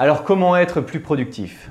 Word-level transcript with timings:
Alors 0.00 0.24
comment 0.24 0.56
être 0.56 0.80
plus 0.80 1.00
productif? 1.00 1.70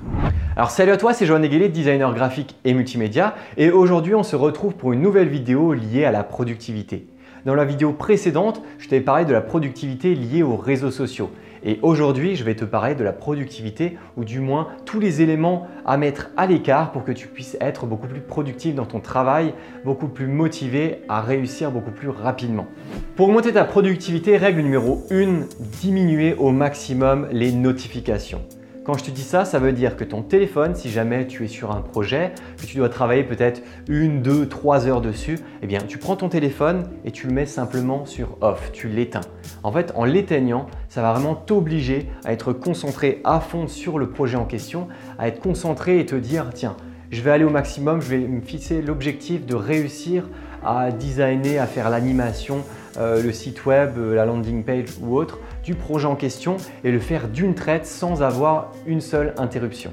Alors 0.56 0.70
salut 0.70 0.92
à 0.92 0.98
toi, 0.98 1.16
c'est 1.16 1.26
Joanne 1.26 1.44
Eguelet, 1.46 1.70
designer 1.70 2.14
graphique 2.14 2.58
et 2.64 2.76
multimédia 2.76 3.34
et 3.58 3.72
aujourd'hui 3.72 4.14
on 4.14 4.22
se 4.22 4.36
retrouve 4.36 4.76
pour 4.76 4.94
une 4.94 5.02
nouvelle 5.02 5.30
vidéo 5.30 5.74
liée 5.74 6.06
à 6.06 6.12
la 6.12 6.24
productivité. 6.24 7.08
Dans 7.46 7.56
la 7.56 7.66
vidéo 7.66 7.92
précédente, 7.92 8.62
je 8.78 8.88
t'avais 8.88 9.02
parlé 9.02 9.26
de 9.26 9.34
la 9.34 9.42
productivité 9.42 10.14
liée 10.14 10.44
aux 10.44 10.58
réseaux 10.58 10.92
sociaux 10.92 11.32
et 11.64 11.80
aujourd'hui, 11.82 12.36
je 12.36 12.44
vais 12.44 12.56
te 12.56 12.66
parler 12.66 12.96
de 12.96 13.04
la 13.04 13.12
productivité 13.12 13.98
ou 14.18 14.24
du 14.24 14.40
moins 14.40 14.68
tous 14.86 15.00
les 15.00 15.22
éléments 15.22 15.68
à 15.86 15.98
mettre 15.98 16.30
à 16.38 16.48
l'écart 16.48 16.92
pour 16.92 17.04
que 17.04 17.12
tu 17.12 17.28
puisses 17.28 17.58
être 17.60 17.86
beaucoup 17.86 18.08
plus 18.08 18.22
productif 18.22 18.76
dans 18.76 18.86
ton 18.86 19.00
travail, 19.00 19.54
beaucoup 19.84 20.08
plus 20.08 20.28
motivé 20.28 21.02
à 21.10 21.22
réussir 21.22 21.72
beaucoup 21.72 21.92
plus 21.92 22.10
rapidement. 22.10 22.68
Pour 23.16 23.28
augmenter 23.28 23.54
ta 23.54 23.66
productivité, 23.66 24.38
règle 24.38 24.62
numéro 24.62 25.04
1, 25.12 25.46
diminuer 25.82 26.34
au 26.36 26.52
maximum 26.52 27.28
les 27.32 27.52
notifications. 27.52 28.42
Quand 28.90 28.98
je 28.98 29.04
te 29.04 29.12
dis 29.12 29.22
ça, 29.22 29.46
ça 29.46 29.60
veut 29.60 29.72
dire 29.72 29.96
que 29.96 30.04
ton 30.04 30.24
téléphone, 30.24 30.74
si 30.74 30.90
jamais 30.90 31.28
tu 31.28 31.46
es 31.46 31.48
sur 31.48 31.70
un 31.70 31.82
projet, 31.82 32.34
que 32.60 32.66
tu 32.66 32.78
dois 32.78 32.90
travailler 32.90 33.24
peut-être 33.24 33.62
une, 33.88 34.24
deux, 34.24 34.50
trois 34.50 34.88
heures 34.88 35.00
dessus, 35.00 35.38
eh 35.62 35.68
bien 35.68 35.82
tu 35.88 36.00
prends 36.00 36.16
ton 36.16 36.28
téléphone 36.28 36.90
et 37.06 37.12
tu 37.12 37.28
le 37.28 37.34
mets 37.34 37.46
simplement 37.46 38.08
sur 38.08 38.40
off, 38.42 38.72
tu 38.72 38.88
l'éteins. 38.88 39.22
En 39.62 39.72
fait, 39.72 39.94
en 39.96 40.06
l'éteignant, 40.06 40.66
ça 40.88 41.04
va 41.04 41.14
vraiment 41.14 41.36
t'obliger 41.36 42.10
à 42.26 42.34
être 42.34 42.52
concentré 42.52 43.22
à 43.26 43.40
fond 43.40 43.68
sur 43.68 44.00
le 44.00 44.10
projet 44.10 44.38
en 44.38 44.46
question, 44.46 44.88
à 45.20 45.28
être 45.28 45.40
concentré 45.40 46.00
et 46.00 46.08
te 46.08 46.16
dire 46.16 46.50
tiens, 46.56 46.76
je 47.12 47.22
vais 47.22 47.30
aller 47.30 47.46
au 47.46 47.52
maximum, 47.52 48.02
je 48.02 48.10
vais 48.10 48.18
me 48.18 48.42
fixer 48.42 48.82
l'objectif 48.82 49.46
de 49.46 49.54
réussir 49.54 50.28
à 50.66 50.90
designer, 50.90 51.60
à 51.60 51.68
faire 51.68 51.92
l'animation, 51.92 52.64
euh, 52.98 53.22
le 53.22 53.32
site 53.32 53.66
web, 53.66 53.98
euh, 53.98 54.16
la 54.16 54.26
landing 54.26 54.64
page 54.64 54.86
ou 55.02 55.16
autre 55.16 55.40
du 55.64 55.76
projet 55.76 56.08
en 56.08 56.16
question 56.16 56.58
et 56.84 56.92
le 56.92 57.00
faire 57.00 57.28
d'une 57.28 57.54
traite 57.54 57.86
sans 57.86 58.24
avoir 58.24 58.72
une 58.86 59.02
seule 59.02 59.34
interruption. 59.38 59.92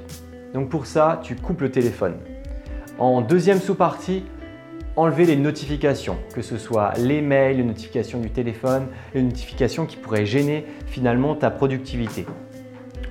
Donc 0.53 0.69
pour 0.69 0.85
ça, 0.85 1.19
tu 1.23 1.35
coupes 1.35 1.61
le 1.61 1.71
téléphone. 1.71 2.15
En 2.97 3.21
deuxième 3.21 3.59
sous-partie, 3.59 4.23
enlever 4.95 5.25
les 5.25 5.35
notifications, 5.35 6.17
que 6.33 6.41
ce 6.41 6.57
soit 6.57 6.93
les 6.97 7.21
mails, 7.21 7.57
les 7.57 7.63
notifications 7.63 8.19
du 8.19 8.31
téléphone, 8.31 8.87
les 9.13 9.21
notifications 9.21 9.85
qui 9.85 9.97
pourraient 9.97 10.25
gêner 10.25 10.65
finalement 10.87 11.35
ta 11.35 11.51
productivité. 11.51 12.25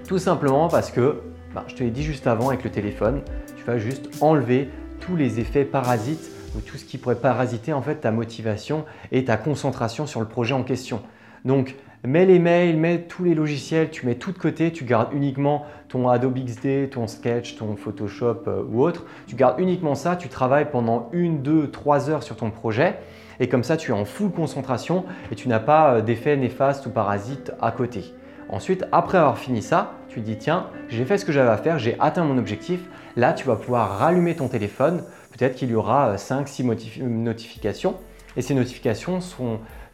Tout 0.08 0.18
simplement 0.18 0.68
parce 0.68 0.91
que, 0.91 1.22
bah, 1.55 1.64
je 1.68 1.77
te 1.77 1.84
l'ai 1.84 1.91
dit 1.91 2.02
juste 2.02 2.27
avant 2.27 2.48
avec 2.48 2.64
le 2.64 2.70
téléphone, 2.70 3.22
tu 3.56 3.64
vas 3.64 3.78
juste 3.78 4.08
enlever 4.20 4.68
tous 5.00 5.14
les 5.14 5.39
effets 5.39 5.64
parasites 5.64 6.28
ou 6.56 6.60
tout 6.60 6.76
ce 6.76 6.84
qui 6.84 6.98
pourrait 6.98 7.16
parasiter 7.16 7.72
en 7.72 7.82
fait 7.82 7.96
ta 7.96 8.10
motivation 8.10 8.84
et 9.12 9.24
ta 9.24 9.36
concentration 9.36 10.06
sur 10.06 10.20
le 10.20 10.26
projet 10.26 10.54
en 10.54 10.62
question. 10.62 11.02
Donc, 11.44 11.76
mets 12.04 12.26
les 12.26 12.38
mails, 12.38 12.76
mets 12.76 13.02
tous 13.02 13.24
les 13.24 13.34
logiciels, 13.34 13.90
tu 13.90 14.06
mets 14.06 14.14
tout 14.14 14.32
de 14.32 14.38
côté, 14.38 14.72
tu 14.72 14.84
gardes 14.84 15.12
uniquement 15.12 15.66
ton 15.88 16.08
Adobe 16.08 16.38
XD, 16.38 16.90
ton 16.90 17.06
Sketch, 17.06 17.56
ton 17.56 17.77
Photoshop 17.77 18.42
euh, 18.46 18.62
ou 18.68 18.82
autre. 18.82 19.04
Tu 19.27 19.36
gardes 19.36 19.60
uniquement 19.60 19.94
ça, 19.94 20.16
tu 20.16 20.28
travailles 20.28 20.70
pendant 20.70 21.08
une, 21.12 21.42
deux, 21.42 21.70
trois 21.70 22.10
heures 22.10 22.22
sur 22.22 22.36
ton 22.36 22.50
projet 22.50 22.96
et 23.40 23.48
comme 23.48 23.64
ça, 23.64 23.77
tu 23.77 23.90
es 23.90 23.94
en 23.94 24.04
full 24.04 24.30
concentration 24.30 25.04
et 25.30 25.34
tu 25.34 25.48
n'as 25.48 25.60
pas 25.60 25.94
euh, 25.94 26.00
d'effet 26.00 26.36
néfaste 26.36 26.86
ou 26.86 26.90
parasite 26.90 27.52
à 27.60 27.70
côté. 27.70 28.14
Ensuite, 28.48 28.84
après 28.92 29.18
avoir 29.18 29.38
fini 29.38 29.60
ça, 29.60 29.94
tu 30.08 30.20
dis 30.20 30.38
tiens, 30.38 30.68
j'ai 30.88 31.04
fait 31.04 31.18
ce 31.18 31.24
que 31.24 31.32
j'avais 31.32 31.50
à 31.50 31.56
faire, 31.56 31.78
j'ai 31.78 31.96
atteint 31.98 32.24
mon 32.24 32.38
objectif. 32.38 32.80
Là, 33.16 33.32
tu 33.32 33.46
vas 33.46 33.56
pouvoir 33.56 33.98
rallumer 33.98 34.36
ton 34.36 34.48
téléphone. 34.48 35.02
Peut-être 35.37 35.56
qu'il 35.56 35.70
y 35.70 35.75
aura 35.75 36.17
5-6 36.17 37.01
euh, 37.01 37.05
notifications 37.06 37.95
et 38.37 38.42
ces 38.42 38.55
notifications 38.55 39.19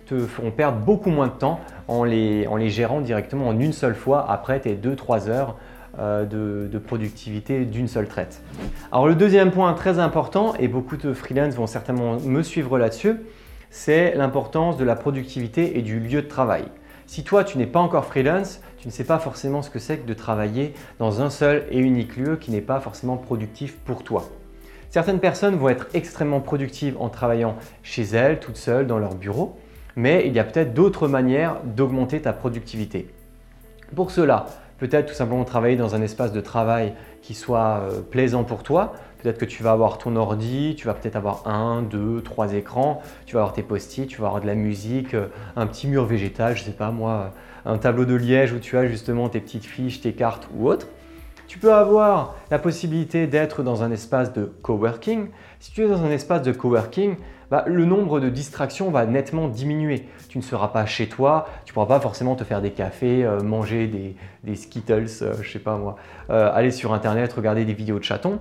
te 0.07 0.19
feront 0.27 0.51
perdre 0.51 0.79
beaucoup 0.79 1.11
moins 1.11 1.29
de 1.29 1.33
temps 1.33 1.61
en 1.89 2.05
les, 2.05 2.47
gérant 2.69 3.01
directement 3.01 3.48
en 3.48 3.59
une 3.59 3.73
seule 3.73 3.95
fois 3.95 4.31
après 4.31 4.61
tes 4.61 4.75
2-3 4.75 5.29
heures 5.29 5.57
euh, 5.98 6.25
de, 6.25 6.69
de, 6.70 6.79
productivité 6.79 7.65
d'une 7.65 7.89
seule 7.89 8.09
traite. 8.09 8.43
Alors 8.91 9.07
le 9.07 9.15
deuxième 9.15 9.51
point 9.51 9.73
très 9.75 9.98
important, 9.98 10.55
et 10.59 10.69
beaucoup 10.69 10.97
de 10.97 11.13
freelance 11.13 11.55
vont 11.55 11.67
certainement 11.67 12.19
me 12.20 12.43
suivre 12.43 12.79
là-dessus, 12.79 13.17
c'est 13.70 14.14
l'importance 14.14 14.77
de 14.77 14.85
la 14.85 14.97
productivité 14.97 15.79
et 15.79 15.83
du 15.83 15.98
lieu 15.98 16.23
de 16.23 16.29
travail. 16.29 16.64
Si 17.07 17.25
toi, 17.25 17.45
tu 17.45 17.58
n'es 17.58 17.67
pas 17.67 17.81
encore 17.81 18.07
freelance, 18.07 18.61
tu 18.79 18.89
ne 18.89 18.92
sais 18.92 19.05
pas 19.05 19.19
forcément 19.19 19.61
ce 19.61 19.70
que 19.70 19.79
c'est 19.79 19.98
que 19.98 20.07
de 20.07 20.14
travailler 20.14 20.73
dans 20.98 21.20
un 21.20 21.31
seul 21.31 21.64
et 21.70 21.79
unique 21.79 22.17
lieu 22.17 22.36
qui 22.36 22.51
n'est 22.51 22.61
pas 22.61 22.81
forcément 22.81 23.17
productif 23.17 23.77
pour 23.85 24.02
toi. 24.02 24.25
Certaines 24.92 25.20
personnes 25.20 25.57
vont 25.57 25.70
être 25.70 25.86
extrêmement 25.95 26.42
productives 26.42 26.98
en 27.01 27.08
travaillant 27.08 27.57
chez 27.83 28.03
elles, 28.03 28.41
toutes 28.41 28.58
seules, 28.58 28.86
dans 28.86 28.98
leur 28.98 29.14
bureau, 29.14 29.57
mais 29.97 30.25
il 30.27 30.35
y 30.35 30.39
a 30.39 30.45
peut-être 30.45 30.75
d'autres 30.75 31.08
manières 31.08 31.63
d'augmenter 31.64 32.20
ta 32.20 32.35
productivité. 32.35 33.08
Pour 33.97 34.11
cela, 34.11 34.45
peut-être 34.77 35.07
tout 35.07 35.14
simplement 35.14 35.45
travailler 35.45 35.77
dans 35.77 35.95
un 35.95 36.02
espace 36.02 36.31
de 36.31 36.42
travail 36.42 36.92
qui 37.23 37.33
soit 37.33 37.89
euh, 37.89 38.02
plaisant 38.02 38.45
pour 38.45 38.63
toi. 38.63 38.92
Peut-être 39.23 39.39
que 39.39 39.47
tu 39.47 39.63
vas 39.63 39.73
avoir 39.73 39.97
ton 39.97 40.14
ordi, 40.14 40.75
tu 40.77 40.89
vas 40.89 40.92
peut-être 40.92 41.17
avoir 41.17 41.48
un, 41.48 41.81
deux, 41.81 42.20
trois 42.20 42.52
écrans, 42.52 43.01
tu 43.25 43.33
vas 43.33 43.41
avoir 43.41 43.55
tes 43.55 43.63
post-it, 43.63 44.07
tu 44.07 44.20
vas 44.20 44.27
avoir 44.27 44.42
de 44.42 44.47
la 44.47 44.55
musique, 44.55 45.14
euh, 45.14 45.29
un 45.57 45.67
petit 45.67 45.86
mur 45.86 46.05
végétal, 46.05 46.55
je 46.55 46.61
ne 46.61 46.67
sais 46.67 46.73
pas 46.73 46.91
moi, 46.91 47.33
un 47.64 47.79
tableau 47.79 48.05
de 48.05 48.14
liège 48.14 48.52
où 48.52 48.58
tu 48.58 48.77
as 48.77 48.86
justement 48.86 49.31
tes 49.31 49.41
petites 49.41 49.64
fiches, 49.64 50.02
tes 50.02 50.13
cartes 50.13 50.51
ou 50.55 50.69
autre. 50.69 50.86
Tu 51.52 51.58
peux 51.58 51.74
avoir 51.74 52.35
la 52.51 52.58
possibilité 52.58 53.27
d'être 53.27 53.63
dans 53.63 53.83
un 53.83 53.90
espace 53.90 54.33
de 54.33 54.51
coworking. 54.63 55.29
Si 55.61 55.70
tu 55.70 55.85
es 55.85 55.86
dans 55.86 56.02
un 56.02 56.11
espace 56.11 56.40
de 56.40 56.51
coworking, 56.51 57.17
bah, 57.51 57.64
le 57.67 57.85
nombre 57.85 58.20
de 58.20 58.30
distractions 58.30 58.90
va 58.90 59.05
nettement 59.05 59.48
diminuer. 59.48 60.08
Tu 60.30 60.39
ne 60.39 60.42
seras 60.42 60.68
pas 60.68 60.86
chez 60.86 61.11
toi, 61.11 61.46
tu 61.67 61.73
ne 61.73 61.74
pourras 61.74 61.85
pas 61.85 62.01
forcément 62.01 62.36
te 62.36 62.45
faire 62.45 62.63
des 62.63 62.70
cafés, 62.70 63.23
euh, 63.23 63.42
manger 63.42 63.86
des, 63.86 64.57
Skittles, 64.57 65.08
euh, 65.20 65.35
je 65.42 65.52
sais 65.52 65.58
pas 65.58 65.77
moi, 65.77 65.96
euh, 66.30 66.51
aller 66.55 66.70
sur 66.70 66.95
Internet, 66.95 67.35
regarder 67.35 67.67
des 67.67 67.74
vidéos 67.74 67.98
de 67.98 68.05
chatons. 68.05 68.40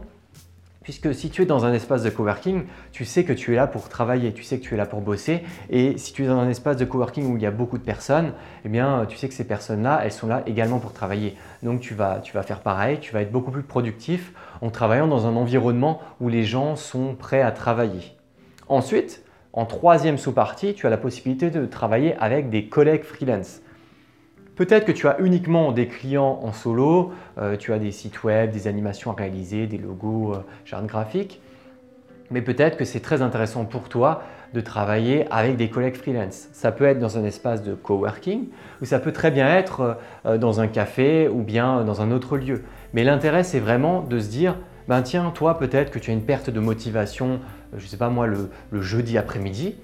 Puisque 0.84 1.14
si 1.14 1.30
tu 1.30 1.44
es 1.44 1.46
dans 1.46 1.64
un 1.64 1.74
espace 1.74 2.02
de 2.02 2.10
coworking, 2.10 2.64
tu 2.92 3.06
sais 3.06 3.24
que 3.24 3.34
tu 3.34 3.54
es 3.54 3.56
là 3.56 3.68
pour 3.68 3.88
travailler, 3.88 4.34
tu 4.34 4.42
sais 4.42 4.58
que 4.58 4.64
tu 4.64 4.74
es 4.74 4.78
là 4.78 4.88
pour 4.88 5.02
bosser. 5.02 5.44
Et 5.70 5.96
si 6.00 6.12
tu 6.12 6.24
es 6.24 6.28
dans 6.28 6.40
un 6.40 6.50
espace 6.50 6.76
de 6.76 6.86
coworking 6.86 7.32
où 7.32 7.38
il 7.38 7.44
y 7.44 7.46
a 7.46 7.52
beaucoup 7.52 7.78
de 7.78 7.84
personnes, 7.84 8.34
eh 8.66 8.70
bien, 8.70 9.06
tu 9.08 9.16
sais 9.16 9.28
que 9.28 9.36
ces 9.36 9.44
personnes-là, 9.44 10.02
elles 10.04 10.12
sont 10.12 10.26
là 10.26 10.42
également 10.48 10.80
pour 10.80 10.92
travailler. 10.92 11.38
Donc, 11.62 11.82
tu 11.82 11.94
vas, 11.94 12.20
tu 12.24 12.34
vas 12.34 12.42
faire 12.42 12.62
pareil, 12.62 12.98
tu 13.00 13.14
vas 13.14 13.22
être 13.22 13.32
beaucoup 13.32 13.52
plus 13.52 13.62
productif 13.62 14.34
en 14.62 14.72
travaillant 14.72 15.08
dans 15.08 15.28
un 15.28 15.36
environnement 15.36 16.02
où 16.20 16.30
les 16.30 16.44
gens 16.44 16.76
sont 16.76 17.14
prêts 17.14 17.44
à 17.44 17.52
travailler. 17.52 18.18
Ensuite, 18.68 19.24
en 19.54 19.68
troisième 19.68 20.18
sous-partie, 20.18 20.74
tu 20.74 20.88
as 20.88 20.90
la 20.90 20.98
possibilité 20.98 21.52
de 21.52 21.68
travailler 21.68 22.16
avec 22.16 22.50
des 22.50 22.66
collègues 22.66 23.04
freelance. 23.04 23.62
Peut-être 24.56 24.86
que 24.86 24.92
tu 24.92 25.08
as 25.08 25.20
uniquement 25.20 25.72
des 25.72 25.88
clients 25.88 26.40
en 26.44 26.52
solo, 26.52 27.14
euh, 27.38 27.56
tu 27.56 27.72
as 27.72 27.80
des 27.80 27.92
sites 27.92 28.24
web, 28.24 28.52
des 28.52 28.68
animations 28.68 29.12
à 29.12 29.16
réaliser, 29.16 29.66
des 29.66 29.78
logos, 29.78 30.34
euh, 30.34 30.82
graphiques, 30.84 31.42
mais 32.32 32.42
peut-être 32.42 32.78
que 32.78 32.86
c'est 32.86 33.00
très 33.00 33.22
intéressant 33.22 33.66
pour 33.66 33.88
toi 33.88 34.24
de 34.54 34.60
travailler 34.60 35.26
avec 35.32 35.56
des 35.56 35.70
collègues 35.70 35.96
freelance. 35.96 36.50
Ça 36.52 36.74
peut 36.74 36.84
être 36.84 37.00
dans 37.00 37.18
un 37.18 37.24
espace 37.24 37.64
de 37.64 37.74
coworking 37.74 38.48
ou 38.82 38.86
ça 38.86 39.00
peut 39.00 39.14
très 39.14 39.32
bien 39.32 39.48
être 39.48 39.98
euh, 40.26 40.38
dans 40.38 40.60
un 40.60 40.68
café 40.68 41.30
ou 41.30 41.44
bien 41.44 41.86
dans 41.86 42.02
un 42.02 42.12
autre 42.12 42.38
lieu. 42.38 42.64
Mais 42.94 43.06
l'intérêt, 43.06 43.44
c'est 43.44 43.60
vraiment 43.60 44.02
de 44.02 44.20
se 44.20 44.30
dire, 44.30 44.58
ben 44.90 45.02
tiens, 45.02 45.32
toi 45.34 45.58
peut-être 45.58 45.92
que 45.92 46.00
tu 46.00 46.12
as 46.12 46.14
une 46.14 46.26
perte 46.26 46.50
de 46.50 46.60
motivation, 46.60 47.40
je 47.78 47.84
ne 47.84 47.88
sais 47.88 47.98
pas 47.98 48.10
moi, 48.10 48.28
le 48.28 48.82
jeudi 48.82 49.18
après-midi, 49.18 49.76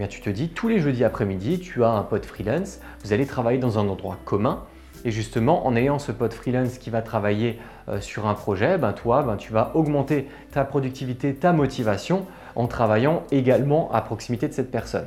eh 0.00 0.08
tu 0.08 0.20
te 0.20 0.30
dis 0.30 0.48
tous 0.48 0.68
les 0.68 0.80
jeudis 0.80 1.04
après-midi, 1.04 1.60
tu 1.60 1.84
as 1.84 1.90
un 1.90 2.02
pote 2.02 2.26
freelance, 2.26 2.80
vous 3.04 3.12
allez 3.12 3.26
travailler 3.26 3.58
dans 3.58 3.78
un 3.78 3.88
endroit 3.88 4.18
commun. 4.24 4.64
Et 5.04 5.10
justement, 5.10 5.66
en 5.66 5.76
ayant 5.76 5.98
ce 5.98 6.10
pote 6.10 6.34
freelance 6.34 6.78
qui 6.78 6.90
va 6.90 7.00
travailler 7.00 7.60
euh, 7.88 8.00
sur 8.00 8.26
un 8.26 8.34
projet, 8.34 8.76
ben 8.78 8.92
toi, 8.92 9.22
ben, 9.22 9.36
tu 9.36 9.52
vas 9.52 9.70
augmenter 9.74 10.26
ta 10.50 10.64
productivité, 10.64 11.34
ta 11.34 11.52
motivation 11.52 12.26
en 12.56 12.66
travaillant 12.66 13.22
également 13.30 13.92
à 13.92 14.00
proximité 14.00 14.48
de 14.48 14.52
cette 14.52 14.70
personne. 14.70 15.06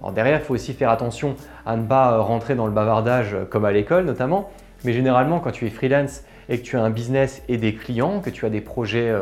Alors 0.00 0.12
derrière, 0.12 0.38
il 0.38 0.44
faut 0.44 0.54
aussi 0.54 0.74
faire 0.74 0.90
attention 0.90 1.34
à 1.66 1.76
ne 1.76 1.86
pas 1.86 2.12
euh, 2.12 2.20
rentrer 2.20 2.54
dans 2.54 2.66
le 2.66 2.72
bavardage 2.72 3.34
euh, 3.34 3.44
comme 3.44 3.64
à 3.64 3.72
l'école 3.72 4.04
notamment. 4.04 4.50
Mais 4.84 4.92
généralement, 4.92 5.40
quand 5.40 5.50
tu 5.50 5.66
es 5.66 5.70
freelance 5.70 6.22
et 6.48 6.60
que 6.60 6.64
tu 6.64 6.76
as 6.76 6.82
un 6.82 6.90
business 6.90 7.42
et 7.48 7.56
des 7.56 7.74
clients, 7.74 8.20
que 8.20 8.30
tu 8.30 8.46
as 8.46 8.50
des 8.50 8.60
projets 8.60 9.12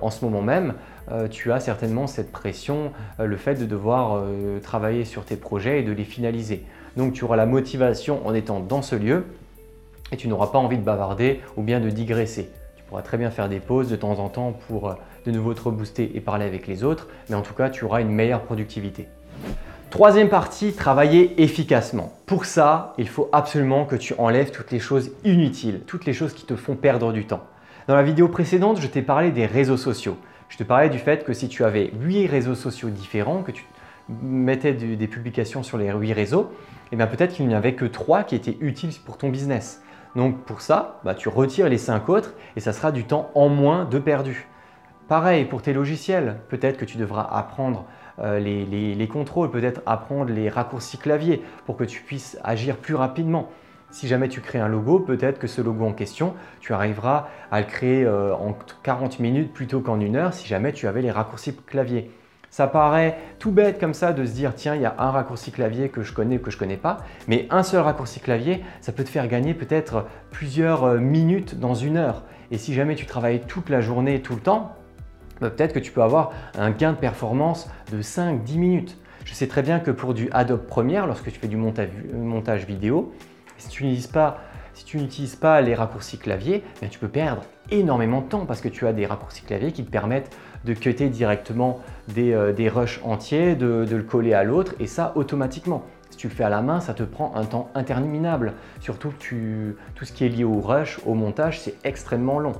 en 0.00 0.10
ce 0.10 0.24
moment 0.24 0.40
même, 0.40 0.72
euh, 1.10 1.28
tu 1.28 1.52
as 1.52 1.60
certainement 1.60 2.06
cette 2.06 2.32
pression, 2.32 2.92
euh, 3.20 3.26
le 3.26 3.36
fait 3.36 3.54
de 3.54 3.64
devoir 3.64 4.16
euh, 4.16 4.58
travailler 4.60 5.04
sur 5.04 5.24
tes 5.24 5.36
projets 5.36 5.80
et 5.80 5.82
de 5.82 5.92
les 5.92 6.04
finaliser. 6.04 6.64
Donc 6.96 7.12
tu 7.12 7.24
auras 7.24 7.36
la 7.36 7.46
motivation 7.46 8.26
en 8.26 8.34
étant 8.34 8.60
dans 8.60 8.82
ce 8.82 8.96
lieu 8.96 9.24
et 10.12 10.16
tu 10.16 10.28
n'auras 10.28 10.48
pas 10.48 10.58
envie 10.58 10.78
de 10.78 10.82
bavarder 10.82 11.40
ou 11.56 11.62
bien 11.62 11.80
de 11.80 11.90
digresser. 11.90 12.50
Tu 12.76 12.82
pourras 12.84 13.02
très 13.02 13.18
bien 13.18 13.30
faire 13.30 13.48
des 13.48 13.60
pauses 13.60 13.88
de 13.88 13.96
temps 13.96 14.18
en 14.18 14.28
temps 14.28 14.52
pour 14.66 14.94
de 15.24 15.30
nouveau 15.30 15.54
te 15.54 15.62
rebooster 15.62 16.12
et 16.14 16.20
parler 16.20 16.44
avec 16.44 16.66
les 16.66 16.84
autres, 16.84 17.08
mais 17.28 17.36
en 17.36 17.42
tout 17.42 17.54
cas 17.54 17.70
tu 17.70 17.84
auras 17.84 18.00
une 18.00 18.10
meilleure 18.10 18.42
productivité. 18.42 19.08
Troisième 19.90 20.28
partie, 20.28 20.72
travailler 20.72 21.40
efficacement. 21.42 22.12
Pour 22.26 22.44
ça, 22.44 22.94
il 22.98 23.08
faut 23.08 23.28
absolument 23.32 23.84
que 23.84 23.96
tu 23.96 24.14
enlèves 24.18 24.50
toutes 24.50 24.72
les 24.72 24.80
choses 24.80 25.10
inutiles, 25.24 25.80
toutes 25.86 26.04
les 26.04 26.12
choses 26.12 26.34
qui 26.34 26.44
te 26.44 26.56
font 26.56 26.74
perdre 26.74 27.12
du 27.12 27.24
temps. 27.24 27.44
Dans 27.86 27.94
la 27.94 28.02
vidéo 28.02 28.28
précédente, 28.28 28.80
je 28.80 28.88
t'ai 28.88 29.02
parlé 29.02 29.30
des 29.30 29.46
réseaux 29.46 29.76
sociaux. 29.76 30.16
Je 30.48 30.56
te 30.56 30.64
parlais 30.64 30.88
du 30.88 30.98
fait 30.98 31.24
que 31.24 31.32
si 31.32 31.48
tu 31.48 31.64
avais 31.64 31.90
8 32.00 32.26
réseaux 32.26 32.54
sociaux 32.54 32.90
différents, 32.90 33.42
que 33.42 33.52
tu 33.52 33.64
mettais 34.08 34.72
des 34.72 35.08
publications 35.08 35.62
sur 35.62 35.78
les 35.78 35.92
8 35.92 36.12
réseaux, 36.12 36.52
eh 36.92 36.96
bien 36.96 37.06
peut-être 37.06 37.34
qu'il 37.34 37.48
n'y 37.48 37.54
avait 37.54 37.74
que 37.74 37.84
3 37.84 38.24
qui 38.24 38.34
étaient 38.34 38.56
utiles 38.60 38.92
pour 39.04 39.18
ton 39.18 39.28
business. 39.28 39.82
Donc 40.14 40.44
pour 40.44 40.60
ça, 40.60 41.00
bah, 41.04 41.14
tu 41.14 41.28
retires 41.28 41.68
les 41.68 41.78
5 41.78 42.08
autres 42.08 42.34
et 42.56 42.60
ça 42.60 42.72
sera 42.72 42.92
du 42.92 43.04
temps 43.04 43.30
en 43.34 43.48
moins 43.48 43.84
de 43.84 43.98
perdu. 43.98 44.48
Pareil 45.08 45.44
pour 45.44 45.62
tes 45.62 45.72
logiciels, 45.72 46.38
peut-être 46.48 46.78
que 46.78 46.84
tu 46.84 46.96
devras 46.96 47.22
apprendre 47.22 47.84
euh, 48.18 48.38
les, 48.38 49.08
contrôles, 49.08 49.50
peut-être 49.50 49.82
apprendre 49.84 50.32
les 50.32 50.48
raccourcis 50.48 50.98
clavier 50.98 51.42
pour 51.66 51.76
que 51.76 51.84
tu 51.84 52.02
puisses 52.02 52.38
agir 52.42 52.76
plus 52.76 52.94
rapidement. 52.94 53.50
Si 53.90 54.08
jamais 54.08 54.28
tu 54.28 54.40
crées 54.40 54.58
un 54.58 54.68
logo, 54.68 55.00
peut-être 55.00 55.38
que 55.38 55.46
ce 55.46 55.60
logo 55.62 55.84
en 55.84 55.92
question, 55.92 56.34
tu 56.60 56.72
arriveras 56.72 57.28
à 57.50 57.60
le 57.60 57.66
créer 57.66 58.04
euh, 58.04 58.34
en 58.34 58.56
40 58.82 59.20
minutes 59.20 59.52
plutôt 59.52 59.80
qu'en 59.80 60.00
une 60.00 60.16
heure 60.16 60.34
si 60.34 60.46
jamais 60.46 60.72
tu 60.72 60.86
avais 60.86 61.02
les 61.02 61.10
raccourcis 61.10 61.54
clavier. 61.54 62.10
Ça 62.50 62.66
paraît 62.66 63.18
tout 63.38 63.50
bête 63.50 63.78
comme 63.78 63.94
ça 63.94 64.12
de 64.12 64.24
se 64.24 64.32
dire 64.32 64.54
tiens, 64.54 64.74
il 64.74 64.80
y 64.80 64.86
a 64.86 64.94
un 64.98 65.10
raccourci 65.10 65.52
clavier 65.52 65.88
que 65.88 66.02
je 66.02 66.12
connais 66.12 66.36
ou 66.36 66.40
que 66.40 66.50
je 66.50 66.56
ne 66.56 66.60
connais 66.60 66.76
pas, 66.76 66.98
mais 67.28 67.46
un 67.50 67.62
seul 67.62 67.80
raccourci 67.80 68.20
clavier, 68.20 68.64
ça 68.80 68.92
peut 68.92 69.04
te 69.04 69.08
faire 69.08 69.28
gagner 69.28 69.54
peut-être 69.54 70.06
plusieurs 70.30 70.84
euh, 70.84 70.98
minutes 70.98 71.58
dans 71.58 71.74
une 71.74 71.96
heure. 71.96 72.24
Et 72.50 72.58
si 72.58 72.74
jamais 72.74 72.94
tu 72.94 73.06
travailles 73.06 73.40
toute 73.46 73.68
la 73.68 73.80
journée, 73.80 74.22
tout 74.22 74.34
le 74.34 74.40
temps, 74.40 74.76
bah, 75.40 75.50
peut-être 75.50 75.72
que 75.72 75.78
tu 75.78 75.92
peux 75.92 76.02
avoir 76.02 76.32
un 76.56 76.70
gain 76.70 76.92
de 76.92 76.98
performance 76.98 77.68
de 77.92 78.00
5-10 78.00 78.58
minutes. 78.58 78.98
Je 79.24 79.34
sais 79.34 79.48
très 79.48 79.62
bien 79.62 79.80
que 79.80 79.90
pour 79.90 80.14
du 80.14 80.28
Adobe 80.32 80.66
Premiere, 80.66 81.06
lorsque 81.06 81.30
tu 81.30 81.38
fais 81.38 81.48
du 81.48 81.56
montage, 81.56 82.66
vidéo, 82.66 83.12
si 83.58 83.68
tu 83.68 83.84
n'utilises 83.84 85.36
pas, 85.36 85.60
les 85.60 85.74
raccourcis 85.74 86.18
clavier, 86.18 86.62
eh 86.82 86.88
tu 86.88 86.98
peux 86.98 87.08
perdre 87.08 87.42
énormément 87.70 88.20
de 88.20 88.26
temps 88.26 88.46
parce 88.46 88.60
que 88.60 88.68
tu 88.68 88.86
as 88.86 88.92
des 88.92 89.06
raccourcis 89.06 89.42
clavier 89.42 89.72
qui 89.72 89.84
te 89.84 89.90
permettent 89.90 90.36
de 90.64 90.74
cutter 90.74 91.08
directement 91.08 91.80
des, 92.08 92.32
euh, 92.32 92.70
rushs 92.72 93.00
entiers, 93.04 93.54
de, 93.56 93.86
le 93.88 94.02
coller 94.02 94.34
à 94.34 94.44
l'autre 94.44 94.74
et 94.80 94.86
ça 94.86 95.12
automatiquement. 95.14 95.84
Si 96.10 96.16
tu 96.16 96.28
le 96.28 96.34
fais 96.34 96.44
à 96.44 96.48
la 96.48 96.62
main, 96.62 96.80
ça 96.80 96.94
te 96.94 97.02
prend 97.02 97.34
un 97.34 97.44
temps 97.44 97.70
interminable. 97.74 98.54
Surtout 98.80 99.12
tout 99.18 100.04
ce 100.04 100.12
qui 100.12 100.24
est 100.24 100.28
lié 100.28 100.44
au 100.44 100.60
rush, 100.60 101.00
au 101.04 101.14
montage, 101.14 101.60
c'est 101.60 101.74
extrêmement 101.84 102.38
long. 102.38 102.52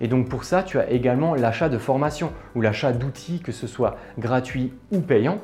Et 0.00 0.08
donc 0.08 0.28
pour 0.28 0.44
ça, 0.44 0.62
tu 0.62 0.78
as 0.78 0.90
également 0.90 1.34
l'achat 1.34 1.68
de 1.68 1.78
formation 1.78 2.32
ou 2.54 2.62
l'achat 2.62 2.92
d'outils, 2.92 3.40
que 3.40 3.52
ce 3.52 3.66
soit 3.66 3.96
gratuit 4.18 4.72
ou 4.92 5.00
payant, 5.00 5.38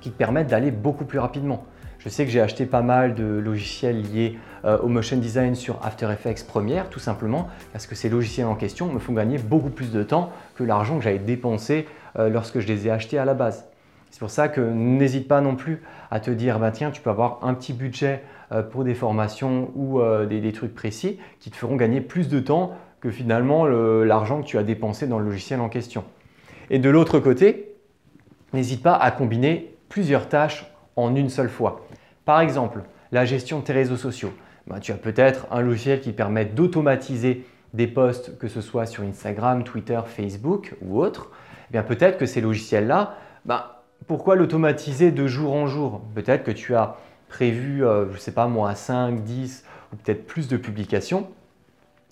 qui 0.00 0.10
te 0.10 0.16
permettent 0.16 0.48
d'aller 0.48 0.70
beaucoup 0.70 1.04
plus 1.04 1.18
rapidement. 1.18 1.64
Je 1.98 2.08
sais 2.08 2.24
que 2.24 2.30
j'ai 2.30 2.40
acheté 2.40 2.64
pas 2.64 2.82
mal 2.82 3.14
de 3.14 3.24
logiciels 3.24 4.02
liés 4.02 4.38
euh, 4.64 4.78
au 4.78 4.88
motion 4.88 5.16
design 5.16 5.56
sur 5.56 5.84
After 5.84 6.08
Effects 6.12 6.46
Premiere, 6.46 6.88
tout 6.90 7.00
simplement 7.00 7.48
parce 7.72 7.88
que 7.88 7.96
ces 7.96 8.08
logiciels 8.08 8.46
en 8.46 8.54
question 8.54 8.86
me 8.92 9.00
font 9.00 9.12
gagner 9.12 9.38
beaucoup 9.38 9.70
plus 9.70 9.90
de 9.90 10.04
temps 10.04 10.30
que 10.54 10.62
l'argent 10.62 10.98
que 10.98 11.04
j'avais 11.04 11.18
dépensé 11.18 11.88
euh, 12.16 12.28
lorsque 12.28 12.60
je 12.60 12.68
les 12.68 12.86
ai 12.86 12.90
achetés 12.90 13.18
à 13.18 13.24
la 13.24 13.34
base. 13.34 13.66
C'est 14.10 14.20
pour 14.20 14.30
ça 14.30 14.48
que 14.48 14.60
n'hésite 14.60 15.26
pas 15.26 15.40
non 15.40 15.56
plus 15.56 15.82
à 16.12 16.20
te 16.20 16.30
dire, 16.30 16.60
bah 16.60 16.70
tiens, 16.70 16.92
tu 16.92 17.02
peux 17.02 17.10
avoir 17.10 17.40
un 17.42 17.52
petit 17.52 17.72
budget 17.72 18.22
euh, 18.52 18.62
pour 18.62 18.84
des 18.84 18.94
formations 18.94 19.72
ou 19.74 20.00
des, 20.28 20.52
trucs 20.52 20.74
précis 20.74 21.18
qui 21.40 21.50
te 21.50 21.56
feront 21.56 21.76
gagner 21.76 22.00
plus 22.00 22.28
de 22.28 22.38
temps 22.38 22.76
que 23.00 23.10
finalement 23.10 23.66
l'argent 23.66 24.40
que 24.40 24.46
tu 24.46 24.56
as 24.56 24.62
dépensé 24.62 25.06
dans 25.08 25.18
le 25.18 25.26
logiciel 25.26 25.60
en 25.60 25.68
question. 25.68 26.04
Et 26.70 26.78
de 26.78 26.90
l'autre 26.90 27.18
côté, 27.18 27.74
n'hésite 28.52 28.82
pas 28.82 28.94
à 28.94 29.10
combiner 29.10 29.74
plusieurs 29.88 30.28
tâches 30.28 30.72
en 30.96 31.14
une 31.14 31.28
seule 31.28 31.50
fois. 31.50 31.87
Par 32.28 32.42
exemple, 32.42 32.82
la 33.10 33.24
gestion 33.24 33.60
de 33.60 33.64
tes 33.64 33.72
réseaux 33.72 33.96
sociaux. 33.96 34.34
Bah, 34.66 34.80
tu 34.80 34.92
as 34.92 34.96
peut-être 34.96 35.46
un 35.50 35.62
logiciel 35.62 36.02
qui 36.02 36.12
permet 36.12 36.44
d'automatiser 36.44 37.46
des 37.72 37.86
posts, 37.86 38.36
que 38.36 38.48
ce 38.48 38.60
soit 38.60 38.84
sur 38.84 39.02
Instagram, 39.02 39.64
Twitter, 39.64 39.98
Facebook 40.04 40.74
ou 40.82 41.00
autre. 41.00 41.30
Eh 41.70 41.72
bien 41.72 41.82
peut-être 41.82 42.18
que 42.18 42.26
ces 42.26 42.42
logiciels-là, 42.42 43.14
bah, 43.46 43.82
pourquoi 44.06 44.36
l'automatiser 44.36 45.10
de 45.10 45.26
jour 45.26 45.54
en 45.54 45.68
jour? 45.68 46.02
Peut-être 46.14 46.44
que 46.44 46.50
tu 46.50 46.74
as 46.74 46.98
prévu, 47.28 47.82
euh, 47.82 48.10
je 48.10 48.16
ne 48.16 48.20
sais 48.20 48.32
pas 48.32 48.46
moi, 48.46 48.74
5, 48.74 49.24
10 49.24 49.64
ou 49.94 49.96
peut-être 49.96 50.26
plus 50.26 50.48
de 50.48 50.58
publications. 50.58 51.28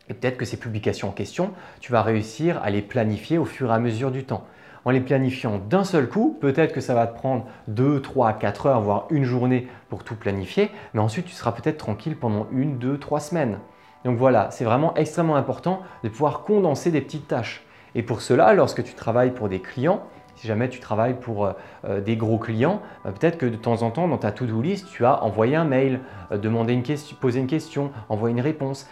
Et 0.09 0.15
peut-être 0.15 0.39
que 0.39 0.47
ces 0.47 0.57
publications 0.57 1.11
en 1.11 1.13
question, 1.13 1.51
tu 1.81 1.93
vas 1.93 2.01
réussir 2.01 2.59
à 2.63 2.71
les 2.71 2.81
planifier 2.81 3.37
au 3.37 3.45
fur 3.45 3.71
et 3.71 3.75
à 3.75 3.79
mesure 3.79 4.11
du 4.11 4.25
temps. 4.25 4.47
En 4.87 4.91
les 4.91 5.01
planifiant 5.01 5.59
d'un 5.59 5.83
seul 5.83 6.09
coup, 6.09 6.39
peut-être 6.41 6.73
que 6.73 6.81
ça 6.81 6.95
va 6.95 7.09
te 7.09 7.19
prendre 7.19 7.45
2, 7.67 8.01
3, 8.01 8.35
4 8.35 8.67
heures, 8.67 8.81
voire 8.81 9.09
une 9.11 9.25
journée 9.25 9.67
pour 9.89 10.05
tout 10.05 10.15
planifier, 10.15 10.71
mais 10.95 11.01
ensuite 11.01 11.27
tu 11.27 11.33
seras 11.33 11.51
peut-être 11.51 11.79
tranquille 11.79 12.17
pendant 12.17 12.47
une, 12.53 12.79
deux, 12.79 12.97
trois 12.97 13.19
semaines. 13.19 13.59
Donc 14.05 14.17
voilà, 14.17 14.53
c'est 14.53 14.65
vraiment 14.65 14.95
extrêmement 14.95 15.35
important 15.35 15.81
de 16.05 16.09
pouvoir 16.09 16.45
condenser 16.45 16.93
des 16.93 17.01
petites 17.01 17.27
tâches. 17.27 17.65
Et 17.97 18.05
pour 18.05 18.21
cela, 18.21 18.55
lorsque 18.55 18.85
tu 18.85 18.95
travailles 18.95 19.33
pour 19.33 19.49
des 19.49 19.59
clients, 19.59 20.05
si 20.37 20.47
jamais 20.47 20.69
tu 20.69 20.79
travailles 20.79 21.19
pour 21.19 21.47
euh, 21.47 21.53
euh, 21.85 22.01
des 22.01 22.17
gros 22.17 22.39
clients, 22.39 22.81
bah, 23.05 23.11
peut-être 23.11 23.39
que 23.39 23.47
de 23.47 23.57
temps 23.57 23.83
en 23.83 23.91
temps 23.91 24.07
dans 24.07 24.19
ta 24.19 24.31
to-do 24.31 24.63
list, 24.63 24.87
tu 24.93 25.05
as 25.05 25.21
envoyé 25.25 25.57
un 25.57 25.65
mail, 25.65 25.99
euh, 26.31 26.69
une 26.69 26.85
question, 26.85 27.17
posé 27.21 27.41
une 27.41 27.49
question, 27.49 27.91
envoyé 28.09 28.37
une 28.37 28.41
réponse. 28.41 28.89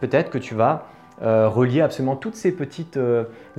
Peut-être 0.00 0.28
que 0.28 0.36
tu 0.36 0.54
vas 0.54 0.84
relier 1.20 1.80
absolument 1.82 2.16
toutes 2.16 2.36
ces 2.36 2.52
petites 2.52 2.98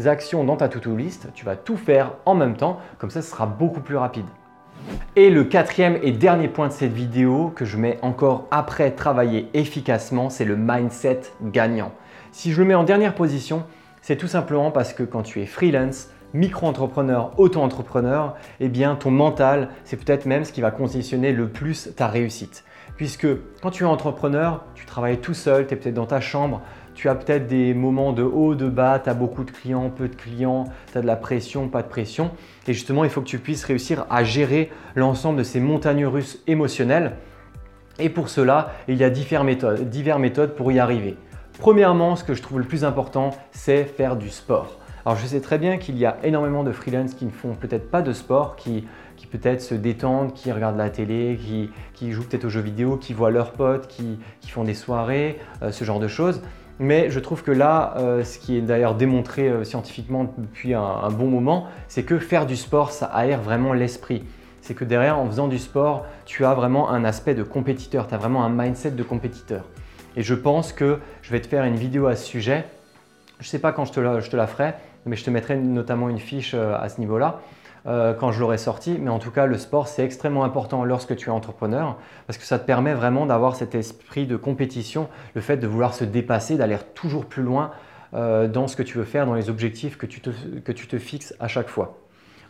actions 0.06 0.44
dans 0.44 0.58
ta 0.58 0.68
to-do 0.68 0.96
list. 0.96 1.28
Tu 1.34 1.46
vas 1.46 1.56
tout 1.56 1.78
faire 1.78 2.14
en 2.26 2.36
même 2.36 2.56
temps, 2.56 2.80
comme 2.98 3.10
ça 3.10 3.22
ce 3.22 3.30
sera 3.30 3.46
beaucoup 3.46 3.82
plus 3.82 3.98
rapide. 3.98 4.26
Et 5.16 5.30
le 5.30 5.44
quatrième 5.44 6.00
et 6.02 6.12
dernier 6.12 6.48
point 6.48 6.68
de 6.68 6.74
cette 6.74 6.94
vidéo 6.94 7.52
que 7.56 7.66
je 7.66 7.78
mets 7.78 8.00
encore 8.02 8.48
après 8.50 8.92
travailler 8.92 9.48
efficacement, 9.54 10.30
c'est 10.30 10.46
le 10.46 10.56
mindset 10.56 11.22
gagnant. 11.44 11.92
Si 12.32 12.52
je 12.52 12.62
le 12.62 12.68
mets 12.68 12.76
en 12.76 12.84
dernière 12.84 13.14
position, 13.14 13.64
c'est 14.02 14.16
tout 14.16 14.28
simplement 14.28 14.72
parce 14.72 14.94
que 14.94 15.04
quand 15.04 15.22
tu 15.22 15.42
es 15.42 15.46
freelance, 15.46 16.10
micro-entrepreneur, 16.34 17.38
auto-entrepreneur, 17.38 18.36
eh 18.60 18.70
bien 18.70 18.96
ton 18.96 19.12
mental, 19.12 19.70
c'est 19.84 19.98
peut-être 19.98 20.26
même 20.26 20.46
ce 20.46 20.54
qui 20.54 20.62
va 20.62 20.72
conditionner 20.72 21.34
le 21.34 21.50
plus 21.50 21.94
ta 21.96 22.08
réussite. 22.08 22.64
Puisque 22.96 23.28
quand 23.62 23.70
tu 23.70 23.84
es 23.84 23.88
entrepreneur, 23.88 24.66
tu 24.74 24.86
travailles 24.86 25.18
tout 25.18 25.34
seul, 25.34 25.68
tu 25.68 25.74
es 25.74 25.78
peut-être 25.78 25.94
dans 25.94 26.06
ta 26.06 26.22
chambre, 26.22 26.62
tu 26.94 27.10
as 27.10 27.16
peut-être 27.16 27.48
des 27.48 27.74
moments 27.74 28.14
de 28.14 28.24
haut, 28.24 28.56
de 28.56 28.70
bas, 28.70 29.00
tu 29.00 29.10
as 29.10 29.14
beaucoup 29.14 29.44
de 29.44 29.52
clients, 29.52 29.90
peu 29.90 30.08
de 30.08 30.16
clients, 30.16 30.66
tu 30.92 30.98
as 30.98 31.02
de 31.02 31.08
la 31.08 31.16
pression, 31.16 31.68
pas 31.68 31.82
de 31.82 31.88
pression. 31.88 32.32
Et 32.68 32.74
justement, 32.74 33.04
il 33.04 33.10
faut 33.10 33.22
que 33.22 33.28
tu 33.28 33.40
puisses 33.40 33.64
réussir 33.64 34.06
à 34.10 34.24
gérer 34.24 34.72
l'ensemble 34.96 35.40
de 35.40 35.44
ces 35.44 35.60
montagnes 35.60 36.06
russes 36.06 36.40
émotionnelles. 36.48 37.18
Et 38.00 38.10
pour 38.10 38.30
cela, 38.30 38.72
il 38.88 38.98
y 38.98 39.04
a 39.04 39.10
diverses 39.10 39.46
méthodes, 39.46 40.56
pour 40.56 40.72
y 40.72 40.80
arriver. 40.80 41.18
Premièrement, 41.60 42.16
ce 42.16 42.24
que 42.24 42.34
je 42.34 42.42
trouve 42.42 42.60
le 42.60 42.66
plus 42.66 42.84
important, 42.84 43.32
c'est 43.52 43.84
faire 43.84 44.16
du 44.16 44.30
sport. 44.30 44.78
Alors 45.06 45.18
je 45.18 45.26
sais 45.26 45.42
très 45.42 45.58
bien 45.58 45.78
qu'il 45.78 45.98
y 45.98 46.06
a 46.06 46.18
énormément 46.24 46.64
de 46.64 46.72
freelance 46.72 47.16
qui 47.16 47.26
ne 47.26 47.32
font 47.32 47.56
peut-être 47.56 47.90
pas 47.90 48.02
de 48.02 48.14
sport, 48.14 48.56
qui, 48.56 48.86
peut-être 49.32 49.62
se 49.62 49.76
détendent, 49.76 50.34
qui 50.34 50.52
regardent 50.52 50.78
la 50.78 50.90
télé, 50.90 51.40
qui, 51.94 52.12
jouent 52.12 52.24
peut-être 52.24 52.46
aux 52.46 52.50
jeux 52.50 52.62
vidéo, 52.62 52.98
qui 52.98 53.14
voient 53.14 53.32
leurs 53.32 53.52
potes, 53.52 53.88
qui, 53.88 54.20
font 54.48 54.64
des 54.64 54.74
soirées, 54.74 55.40
euh, 55.62 55.72
ce 55.72 55.84
genre 55.84 56.00
de 56.00 56.08
choses. 56.08 56.42
Mais 56.84 57.12
je 57.12 57.20
trouve 57.20 57.44
que 57.44 57.52
là, 57.52 57.94
euh, 57.98 58.24
ce 58.24 58.40
qui 58.40 58.58
est 58.58 58.62
d'ailleurs 58.62 58.96
démontré 58.96 59.48
euh, 59.48 59.64
scientifiquement 59.64 60.34
depuis 60.40 60.74
un, 60.74 61.10
bon 61.12 61.28
moment, 61.28 61.68
c'est 61.88 62.02
que 62.02 62.18
faire 62.18 62.48
du 62.48 62.56
sport, 62.56 62.92
ça 62.92 63.06
aère 63.06 63.40
vraiment 63.40 63.72
l'esprit. 63.74 64.24
C'est 64.62 64.74
que 64.74 64.84
derrière, 64.84 65.20
en 65.20 65.28
faisant 65.28 65.48
du 65.48 65.60
sport, 65.60 66.08
tu 66.26 66.44
as 66.44 66.56
vraiment 66.56 66.90
un 66.90 67.06
aspect 67.06 67.36
de 67.36 67.44
compétiteur, 67.44 68.08
tu 68.08 68.16
as 68.16 68.18
vraiment 68.18 68.44
un 68.44 68.50
mindset 68.50 68.92
de 68.92 69.04
compétiteur. 69.04 69.66
Et 70.16 70.24
je 70.24 70.34
pense 70.34 70.74
que 70.74 70.98
je 71.22 71.32
vais 71.32 71.40
te 71.40 71.46
faire 71.46 71.66
une 71.66 71.76
vidéo 71.76 72.08
à 72.08 72.16
ce 72.16 72.26
sujet. 72.26 72.66
Je 73.40 73.46
ne 73.46 73.50
sais 73.50 73.60
pas 73.60 73.74
quand 73.74 73.86
je 73.86 73.92
te 73.94 74.36
la 74.36 74.48
ferai, 74.48 74.74
mais 75.06 75.16
je 75.16 75.24
te 75.24 75.30
mettrai 75.30 75.58
notamment 75.58 76.10
une 76.10 76.18
fiche 76.18 76.54
euh, 76.56 76.76
à 76.76 76.90
ce 76.90 77.00
niveau-là 77.00 77.42
euh, 77.88 78.14
quand 78.14 78.32
je 78.32 78.40
l'aurai 78.40 78.58
sorti. 78.58 78.98
Mais 79.00 79.10
en 79.10 79.20
tout 79.20 79.32
cas, 79.32 79.46
le 79.46 79.58
sport, 79.58 79.88
c'est 79.88 80.04
extrêmement 80.04 80.44
important 80.44 80.84
lorsque 80.84 81.16
tu 81.16 81.30
es 81.30 81.32
entrepreneur 81.32 81.98
parce 82.28 82.38
que 82.38 82.46
ça 82.46 82.60
te 82.60 82.66
permet 82.66 82.94
vraiment 82.94 83.26
d'avoir 83.26 83.56
cet 83.56 83.76
esprit 83.76 84.28
de 84.28 84.36
compétition, 84.36 85.10
le 85.36 85.42
fait 85.42 85.58
de 85.58 85.68
vouloir 85.68 85.94
se 85.94 86.04
dépasser, 86.04 86.58
d'aller 86.58 86.78
toujours 86.94 87.26
plus 87.26 87.44
loin 87.44 87.72
euh, 88.14 88.48
dans 88.48 88.68
ce 88.68 88.76
que 88.76 88.84
tu 88.84 88.98
veux 88.98 89.04
faire, 89.04 89.26
dans 89.26 89.34
les 89.34 89.50
objectifs 89.50 89.98
que 89.98 90.06
tu, 90.06 90.22
te, 90.22 90.30
que 90.64 90.72
tu 90.72 90.88
te 90.88 91.00
fixes 91.00 91.34
à 91.40 91.48
chaque 91.48 91.70
fois. 91.70 91.98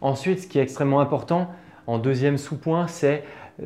Ensuite, 0.02 0.42
ce 0.42 0.48
qui 0.48 0.60
est 0.60 0.64
extrêmement 0.64 1.00
important, 1.00 1.50
en 1.88 1.98
deuxième 2.00 2.38
sous-point, 2.38 2.88
c'est 2.88 3.24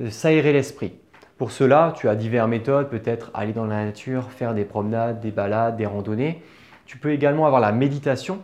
s'aérer 0.10 0.52
l'esprit. 0.52 0.94
Pour 1.38 1.52
cela, 1.52 1.94
tu 1.98 2.08
as 2.08 2.16
diverses 2.16 2.50
méthodes, 2.50 2.90
peut-être 2.90 3.30
aller 3.34 3.52
dans 3.52 3.66
la 3.66 3.84
nature, 3.84 4.32
faire 4.32 4.54
des 4.54 4.64
promenades, 4.64 5.20
des 5.20 5.32
balades, 5.32 5.76
des 5.76 5.86
randonnées. 5.86 6.42
Tu 6.86 6.98
peux 6.98 7.12
également 7.12 7.46
avoir 7.46 7.60
la 7.60 7.74
méditation, 7.74 8.42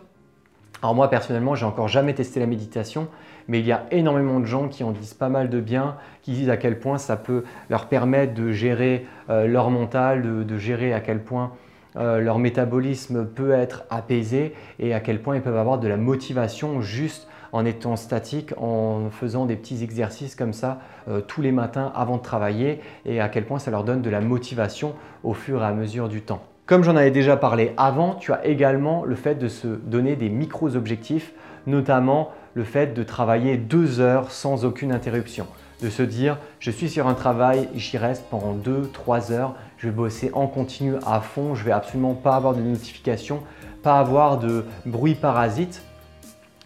alors 0.82 0.96
moi 0.96 1.08
personnellement, 1.08 1.54
j'ai 1.54 1.64
encore 1.64 1.86
jamais 1.86 2.12
testé 2.12 2.40
la 2.40 2.46
méditation, 2.46 3.06
mais 3.46 3.60
il 3.60 3.66
y 3.66 3.70
a 3.70 3.86
énormément 3.92 4.40
de 4.40 4.46
gens 4.46 4.66
qui 4.66 4.82
en 4.82 4.90
disent 4.90 5.14
pas 5.14 5.28
mal 5.28 5.48
de 5.48 5.60
bien, 5.60 5.96
qui 6.22 6.32
disent 6.32 6.50
à 6.50 6.56
quel 6.56 6.80
point 6.80 6.98
ça 6.98 7.16
peut 7.16 7.44
leur 7.70 7.86
permettre 7.86 8.34
de 8.34 8.50
gérer 8.50 9.06
euh, 9.30 9.46
leur 9.46 9.70
mental, 9.70 10.44
de, 10.44 10.58
gérer 10.58 10.92
à 10.92 10.98
quel 10.98 11.22
point 11.22 11.52
euh, 11.94 12.18
leur 12.18 12.40
métabolisme 12.40 13.26
peut 13.26 13.52
être 13.52 13.84
apaisé 13.90 14.54
et 14.80 14.92
à 14.92 14.98
quel 14.98 15.22
point 15.22 15.36
ils 15.36 15.42
peuvent 15.42 15.56
avoir 15.56 15.78
de 15.78 15.86
la 15.86 15.96
motivation 15.96 16.80
juste 16.80 17.28
en 17.52 17.64
étant 17.64 17.94
statique, 17.94 18.52
en 18.56 19.10
faisant 19.10 19.46
des 19.46 19.56
petits 19.56 19.84
exercices 19.84 20.34
comme 20.34 20.52
ça 20.52 20.80
euh, 21.06 21.20
tous 21.20 21.42
les 21.42 21.52
matins 21.52 21.92
avant 21.94 22.16
de 22.16 22.22
travailler 22.22 22.80
et 23.06 23.20
à 23.20 23.28
quel 23.28 23.44
point 23.44 23.60
ça 23.60 23.70
leur 23.70 23.84
donne 23.84 24.02
de 24.02 24.10
la 24.10 24.20
motivation 24.20 24.94
au 25.22 25.32
fur 25.32 25.62
et 25.62 25.66
à 25.66 25.72
mesure 25.72 26.08
du 26.08 26.22
temps. 26.22 26.42
Comme 26.66 26.84
j'en 26.84 26.94
avais 26.94 27.10
déjà 27.10 27.36
parlé 27.36 27.72
avant, 27.76 28.14
tu 28.14 28.32
as 28.32 28.46
également 28.46 29.04
le 29.04 29.16
fait 29.16 29.34
de 29.34 29.48
se 29.48 29.66
donner 29.66 30.14
des 30.14 30.28
micros-objectifs, 30.28 31.32
notamment 31.66 32.30
le 32.54 32.62
fait 32.62 32.94
de 32.94 33.02
travailler 33.02 33.56
deux 33.56 33.98
heures 33.98 34.30
sans 34.30 34.64
aucune 34.64 34.92
interruption. 34.92 35.46
de 35.82 35.90
se 35.90 36.02
dire 36.02 36.38
je 36.60 36.70
suis 36.70 36.88
sur 36.88 37.08
un 37.08 37.14
travail, 37.14 37.68
j'y 37.74 37.98
reste 37.98 38.24
pendant 38.30 38.54
2-3 38.54 39.32
heures, 39.32 39.54
je 39.78 39.88
vais 39.88 39.92
bosser 39.92 40.30
en 40.32 40.46
continu 40.46 40.94
à 41.04 41.20
fond, 41.20 41.54
je 41.56 41.64
vais 41.64 41.72
absolument 41.72 42.14
pas 42.14 42.36
avoir 42.36 42.54
de 42.54 42.60
notifications, 42.60 43.42
pas 43.82 43.98
avoir 43.98 44.38
de 44.38 44.64
bruit 44.86 45.16
parasite 45.16 45.82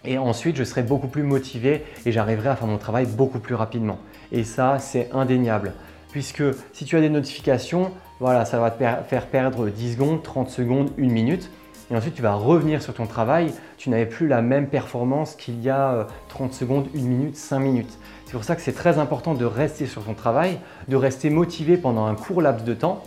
et 0.04 0.18
ensuite 0.18 0.56
je 0.56 0.64
serai 0.64 0.82
beaucoup 0.82 1.08
plus 1.08 1.22
motivé 1.22 1.84
et 2.04 2.12
j'arriverai 2.12 2.50
à 2.50 2.56
faire 2.56 2.68
mon 2.68 2.76
travail 2.76 3.06
beaucoup 3.06 3.38
plus 3.38 3.54
rapidement. 3.54 3.98
Et 4.32 4.44
ça, 4.44 4.78
c'est 4.78 5.08
indéniable. 5.12 5.72
Puisque 6.10 6.44
si 6.72 6.84
tu 6.84 6.96
as 6.96 7.00
des 7.00 7.08
notifications, 7.08 7.92
voilà, 8.20 8.44
ça 8.44 8.58
va 8.58 8.70
te 8.70 8.82
faire 9.08 9.26
perdre 9.26 9.68
10 9.68 9.94
secondes, 9.94 10.22
30 10.22 10.48
secondes, 10.48 10.90
1 10.98 11.02
minute. 11.02 11.50
Et 11.90 11.96
ensuite, 11.96 12.14
tu 12.14 12.22
vas 12.22 12.34
revenir 12.34 12.82
sur 12.82 12.94
ton 12.94 13.06
travail. 13.06 13.52
Tu 13.76 13.90
n'avais 13.90 14.06
plus 14.06 14.26
la 14.26 14.42
même 14.42 14.68
performance 14.68 15.34
qu'il 15.36 15.62
y 15.62 15.70
a 15.70 16.06
30 16.28 16.50
euh, 16.50 16.54
secondes, 16.54 16.88
1 16.96 16.98
minute, 16.98 17.36
5 17.36 17.58
minutes. 17.60 17.98
C'est 18.24 18.32
pour 18.32 18.44
ça 18.44 18.56
que 18.56 18.62
c'est 18.62 18.72
très 18.72 18.98
important 18.98 19.34
de 19.34 19.44
rester 19.44 19.86
sur 19.86 20.02
ton 20.04 20.14
travail, 20.14 20.58
de 20.88 20.96
rester 20.96 21.30
motivé 21.30 21.76
pendant 21.76 22.06
un 22.06 22.14
court 22.14 22.42
laps 22.42 22.64
de 22.64 22.74
temps, 22.74 23.04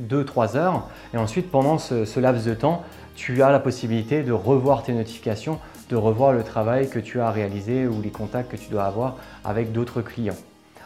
2-3 0.00 0.56
heures. 0.56 0.88
Et 1.12 1.16
ensuite, 1.16 1.50
pendant 1.50 1.78
ce 1.78 2.20
laps 2.20 2.46
de 2.46 2.54
temps, 2.54 2.84
tu 3.16 3.42
as 3.42 3.50
la 3.50 3.58
possibilité 3.60 4.22
de 4.22 4.32
revoir 4.32 4.82
tes 4.84 4.92
notifications, 4.92 5.58
de 5.90 5.96
revoir 5.96 6.32
le 6.32 6.42
travail 6.44 6.88
que 6.88 6.98
tu 6.98 7.20
as 7.20 7.30
réalisé 7.30 7.86
ou 7.86 8.00
les 8.00 8.10
contacts 8.10 8.50
que 8.50 8.56
tu 8.56 8.70
dois 8.70 8.84
avoir 8.84 9.16
avec 9.44 9.72
d'autres 9.72 10.02
clients. 10.02 10.36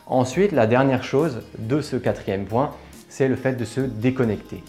Ensuite, 0.06 0.52
la 0.52 0.66
dernière 0.66 1.02
chose 1.02 1.42
de 1.58 1.80
ce 1.80 1.96
quatrième 1.96 2.46
point, 2.46 2.70
c'est 3.16 3.28
le 3.28 3.36
fait 3.36 3.54
de 3.54 3.64
se 3.64 3.80
déconnecter. 3.80 4.62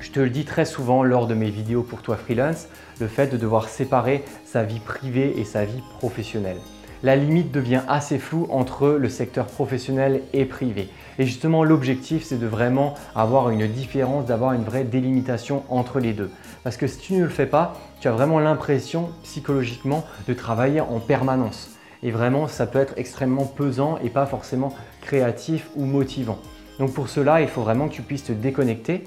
Je 0.00 0.10
te 0.10 0.18
le 0.18 0.28
dis 0.28 0.44
très 0.44 0.64
souvent 0.64 1.04
lors 1.04 1.28
de 1.28 1.34
mes 1.34 1.50
vidéos 1.50 1.84
pour 1.84 2.02
toi 2.02 2.16
freelance, 2.16 2.66
le 2.98 3.06
fait 3.06 3.28
de 3.28 3.36
devoir 3.36 3.68
séparer 3.68 4.24
sa 4.44 4.64
vie 4.64 4.80
privée 4.80 5.34
et 5.38 5.44
sa 5.44 5.64
vie 5.64 5.82
professionnelle 6.00 6.58
la 7.04 7.16
limite 7.16 7.52
devient 7.52 7.82
assez 7.86 8.18
floue 8.18 8.46
entre 8.48 8.88
le 8.88 9.10
secteur 9.10 9.44
professionnel 9.44 10.22
et 10.32 10.46
privé. 10.46 10.88
Et 11.18 11.26
justement, 11.26 11.62
l'objectif, 11.62 12.24
c'est 12.24 12.38
de 12.38 12.46
vraiment 12.46 12.94
avoir 13.14 13.50
une 13.50 13.66
différence, 13.66 14.24
d'avoir 14.24 14.54
une 14.54 14.64
vraie 14.64 14.84
délimitation 14.84 15.64
entre 15.68 16.00
les 16.00 16.14
deux. 16.14 16.30
Parce 16.62 16.78
que 16.78 16.86
si 16.86 16.98
tu 16.98 17.12
ne 17.12 17.24
le 17.24 17.28
fais 17.28 17.44
pas, 17.44 17.74
tu 18.00 18.08
as 18.08 18.12
vraiment 18.12 18.38
l'impression 18.38 19.10
psychologiquement 19.22 20.06
de 20.26 20.32
travailler 20.32 20.80
en 20.80 20.98
permanence. 20.98 21.72
Et 22.02 22.10
vraiment, 22.10 22.48
ça 22.48 22.66
peut 22.66 22.78
être 22.78 22.94
extrêmement 22.96 23.44
pesant 23.44 23.98
et 24.02 24.08
pas 24.08 24.24
forcément 24.24 24.72
créatif 25.02 25.68
ou 25.76 25.84
motivant. 25.84 26.38
Donc 26.78 26.92
pour 26.92 27.08
cela, 27.08 27.40
il 27.40 27.48
faut 27.48 27.62
vraiment 27.62 27.88
que 27.88 27.94
tu 27.94 28.02
puisses 28.02 28.24
te 28.24 28.32
déconnecter. 28.32 29.04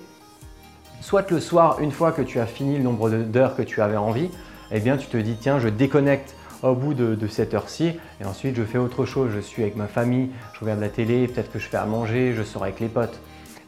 Soit 1.02 1.30
le 1.32 1.40
soir, 1.40 1.80
une 1.80 1.92
fois 1.92 2.12
que 2.12 2.22
tu 2.22 2.40
as 2.40 2.46
fini 2.46 2.78
le 2.78 2.84
nombre 2.84 3.10
d'heures 3.10 3.56
que 3.56 3.62
tu 3.62 3.82
avais 3.82 3.98
envie, 3.98 4.30
eh 4.72 4.80
bien 4.80 4.98
tu 4.98 5.08
te 5.08 5.18
dis 5.18 5.36
tiens, 5.40 5.60
je 5.60 5.70
déconnecte 5.70 6.36
au 6.64 6.74
bout 6.74 6.94
de, 6.94 7.28
cette 7.28 7.54
heure-ci. 7.54 7.94
Et 8.22 8.26
ensuite, 8.26 8.56
je 8.56 8.64
fais 8.64 8.78
autre 8.78 9.06
chose. 9.06 9.32
Je 9.34 9.40
suis 9.40 9.62
avec 9.62 9.76
ma 9.76 9.88
famille, 9.88 10.30
je 10.54 10.60
regarde 10.62 10.80
la 10.80 10.90
télé, 10.90 11.28
peut-être 11.28 11.52
que 11.52 11.60
je 11.60 11.68
fais 11.68 11.78
à 11.78 11.86
manger, 11.86 12.34
je 12.36 12.44
sors 12.44 12.64
avec 12.64 12.80
les 12.80 12.88
potes. 12.88 13.20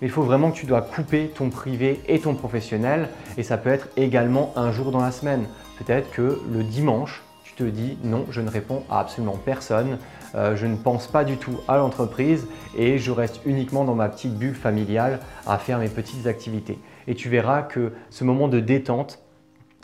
Il 0.02 0.10
faut 0.10 0.24
vraiment 0.24 0.50
que 0.52 0.58
tu 0.58 0.66
dois 0.66 0.82
couper 0.82 1.28
ton 1.36 1.50
privé 1.50 2.02
et 2.08 2.20
ton 2.20 2.34
professionnel. 2.34 3.10
Et 3.38 3.44
ça 3.44 3.58
peut 3.58 3.70
être 3.70 3.90
également 3.98 4.54
un 4.56 4.72
jour 4.72 4.92
dans 4.92 5.02
la 5.02 5.12
semaine. 5.12 5.46
Peut-être 5.78 6.10
que 6.12 6.42
le 6.52 6.64
dimanche, 6.64 7.22
te 7.64 7.70
dis 7.70 7.98
non, 8.04 8.26
je 8.32 8.42
ne 8.42 8.50
réponds 8.50 8.84
à 8.90 9.00
absolument 9.00 9.38
personne. 9.44 9.98
Euh, 10.36 10.56
je 10.56 10.66
ne 10.66 10.76
pense 10.76 11.08
pas 11.08 11.24
du 11.24 11.38
tout 11.38 11.60
à 11.68 11.78
l'entreprise 11.78 12.48
et 12.78 12.98
je 12.98 13.12
reste 13.12 13.42
uniquement 13.46 13.84
dans 13.84 13.96
ma 13.96 14.10
petite 14.10 14.36
bulle 14.36 14.56
familiale 14.56 15.20
à 15.48 15.58
faire 15.58 15.80
mes 15.80 15.90
petites 15.90 16.28
activités. 16.28 16.80
Et 17.08 17.16
tu 17.16 17.30
verras 17.30 17.64
que 17.64 17.94
ce 18.10 18.24
moment 18.24 18.48
de 18.48 18.60
détente 18.60 19.20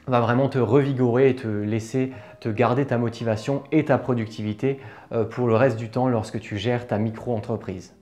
va 0.08 0.20
vraiment 0.20 0.50
te 0.50 0.60
revigorer 0.60 1.32
et 1.32 1.36
te 1.36 1.48
laisser 1.48 2.12
te 2.40 2.50
garder 2.50 2.86
ta 2.86 2.98
motivation 2.98 3.64
et 3.72 3.86
ta 3.86 3.98
productivité 3.98 4.80
euh, 5.12 5.24
pour 5.26 5.48
le 5.48 5.56
reste 5.56 5.78
du 5.78 5.90
temps 5.90 6.08
lorsque 6.08 6.40
tu 6.40 6.58
gères 6.58 6.86
ta 6.88 7.00
micro-entreprise. 7.00 7.96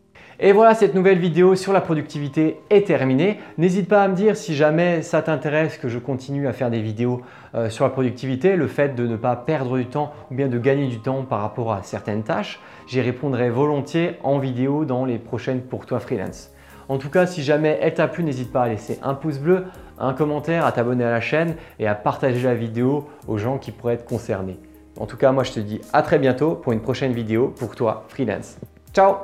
Et 0.45 0.51
voilà, 0.51 0.75
cette 0.75 0.93
nouvelle 0.93 1.19
vidéo 1.19 1.55
sur 1.55 1.71
la 1.71 1.79
productivité 1.79 2.59
est 2.69 2.85
terminée. 2.85 3.39
N'hésite 3.57 3.87
pas 3.87 4.03
à 4.03 4.09
me 4.09 4.13
dire 4.13 4.35
si 4.35 4.55
jamais 4.55 5.01
ça 5.01 5.21
t'intéresse 5.21 5.77
que 5.77 5.87
je 5.87 5.97
continue 5.99 6.49
à 6.49 6.51
faire 6.51 6.69
des 6.69 6.81
vidéos 6.81 7.21
euh, 7.55 7.69
sur 7.69 7.85
la 7.85 7.89
productivité, 7.89 8.57
le 8.57 8.67
fait 8.67 8.93
de 8.93 9.07
ne 9.07 9.15
pas 9.15 9.37
perdre 9.37 9.77
du 9.77 9.85
temps 9.85 10.11
ou 10.29 10.35
bien 10.35 10.49
de 10.49 10.59
gagner 10.59 10.87
du 10.87 10.99
temps 10.99 11.23
par 11.23 11.39
rapport 11.39 11.71
à 11.71 11.81
certaines 11.83 12.23
tâches. 12.23 12.59
J'y 12.87 12.99
répondrai 12.99 13.49
volontiers 13.49 14.17
en 14.21 14.37
vidéo 14.37 14.83
dans 14.83 15.05
les 15.05 15.17
prochaines 15.17 15.61
pour 15.61 15.85
toi 15.85 16.01
freelance. 16.01 16.51
En 16.89 16.97
tout 16.97 17.09
cas, 17.09 17.25
si 17.25 17.41
jamais 17.41 17.79
elle 17.81 17.93
t'a 17.93 18.09
plu, 18.09 18.25
n'hésite 18.25 18.51
pas 18.51 18.63
à 18.63 18.67
laisser 18.67 18.99
un 19.01 19.13
pouce 19.13 19.39
bleu, 19.39 19.67
un 19.97 20.11
commentaire, 20.11 20.65
à 20.65 20.73
t'abonner 20.73 21.05
à 21.05 21.11
la 21.11 21.21
chaîne 21.21 21.55
et 21.79 21.87
à 21.87 21.95
partager 21.95 22.43
la 22.43 22.53
vidéo 22.53 23.07
aux 23.29 23.37
gens 23.37 23.57
qui 23.59 23.71
pourraient 23.71 23.93
être 23.93 24.03
concernés. 24.03 24.59
En 24.99 25.05
tout 25.05 25.15
cas, 25.15 25.31
moi 25.31 25.45
je 25.45 25.53
te 25.53 25.61
dis 25.61 25.79
à 25.93 26.01
très 26.01 26.19
bientôt 26.19 26.55
pour 26.55 26.73
une 26.73 26.81
prochaine 26.81 27.13
vidéo 27.13 27.47
pour 27.57 27.77
toi 27.77 28.03
freelance. 28.09 28.57
Ciao 28.93 29.15